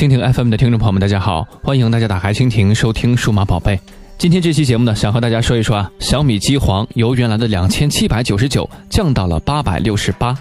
[0.00, 3.78] 蜻蜓 FM 的听众朋友们，大家好，欢迎大家打开蜻蜓收听数码宝贝。
[4.16, 10.34] 今天这期节目呢，想和大家说一说啊，小米机皇由原来的两千七百九十九降到了八百六十八。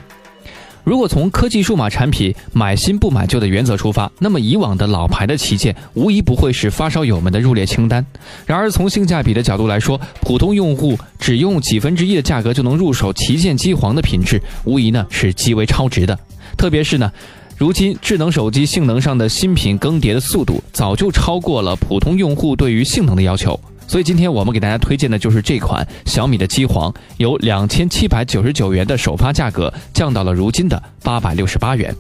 [0.85, 8.05] 如果从科技数码产品买新不买旧的原则出发，那么以往的老牌的旗舰无疑不会是发烧友们的入列清单。
[8.45, 16.17] 然而从性价比的角度来说，普通用户只用几分之一的价格就能入手旗舰机皇的品质，无疑呢是极为超值的。
[16.55, 17.11] 特别是呢，
[17.59, 23.59] 如今智能手机性能上的新品更迭的速度早就超过了普通用户对于性能的要求。
[23.85, 31.93] 所以今天我们给大家推荐的就是这款小米的机皇，由两千七百九十九元的首发价格降到了如今的八百六十八元。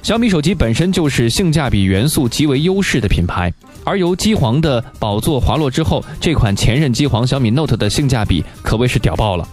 [0.00, 3.52] 小米手机本身就是性价比元素极为优势的品牌，
[3.84, 9.46] 而由机皇的宝座滑落之后，这款前任机皇小米 Note 的性价比可谓是屌爆了。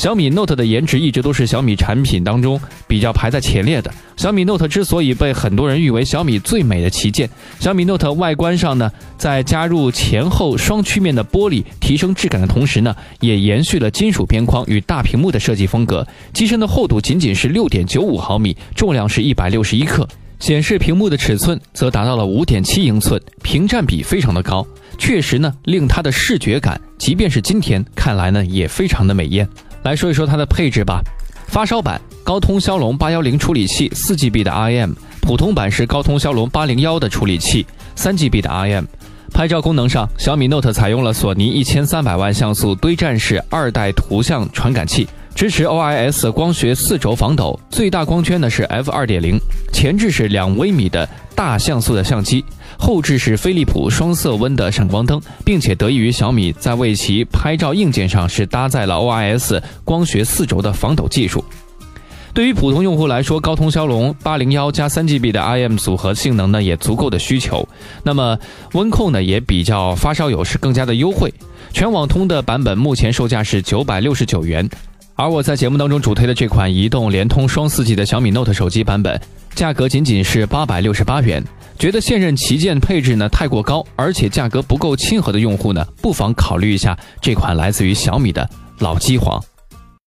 [0.00, 3.92] 小米 Note 的颜值一直都是小米产品当中比较排在前列的。
[4.16, 7.28] 小米 Note 之所以被很多人誉为小米最美的旗舰，
[7.58, 16.06] 小米 Note 外观上呢，在加入前后双曲面的玻璃提升质感的同时呢，也延续了金属边框与大屏幕的设计风格。
[16.32, 29.46] 机身的厚度仅仅是六点九五毫米，重量是一百六十一克，显示屏幕的尺寸则达到了五点七英寸，屏占比非常的高，确实呢，令它的视觉感，即便是今天看来呢，也非常的美艳。
[29.82, 31.02] 来说一说它的配置吧，
[31.46, 34.92] 发烧版高通骁龙八幺零处理器，四 GB 的 RAM；
[35.22, 38.84] 普通版是高通骁龙八零幺的处理器，三 GB 的 RAM。
[39.32, 45.08] 拍照功能上，小米 Note 采用了索尼一千三百万像素堆栈式二代图像传感器。
[45.40, 49.38] 支持 OIS 光学四轴防抖，最大光圈呢是 f 二点零，
[49.72, 52.44] 前置是两微米的大像素的相机，
[52.78, 61.42] 后置是飞利浦双色温的闪光灯，并且得益于小米在为其拍照硬件上是搭载了 OIS 光学四轴的防抖技术。
[62.34, 67.66] 对于普通用户来说，高通骁龙八零幺加三 GB 的 I M 组合性能呢也足够的需求，
[68.02, 68.38] 那么
[68.74, 71.32] 温控呢也比较发烧友是更加的优惠。
[71.72, 74.68] 全网通的版本目前售价是九百六十九元。
[75.20, 79.20] 而我在节目当中主推的这款移动、联通双四 G 的小米 Note 手机版本，
[79.54, 81.44] 价格仅仅是八百六十八元。
[81.78, 88.48] 觉得现任旗舰配置呢太过高，而且价格不够亲和的用户呢，不妨考虑一下这款来自于小米的
[88.78, 89.38] 老机皇。